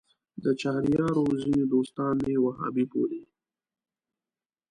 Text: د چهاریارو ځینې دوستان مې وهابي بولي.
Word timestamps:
د 0.43 0.45
چهاریارو 0.61 1.23
ځینې 1.43 1.63
دوستان 1.73 2.15
مې 2.25 2.35
وهابي 2.45 2.85
بولي. 2.91 3.21